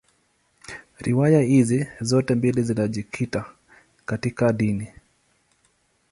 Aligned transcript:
Riwaya 0.99 1.41
hizi 1.41 1.87
zote 2.01 2.35
mbili 2.35 2.63
zinajikita 2.63 3.45
katika 4.05 4.53
dini. 4.53 4.87